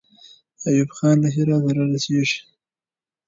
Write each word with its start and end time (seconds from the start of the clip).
ایوب 0.67 0.89
خان 0.97 1.15
له 1.23 1.29
هراته 1.35 1.71
را 1.75 1.83
رسېږي. 1.93 2.39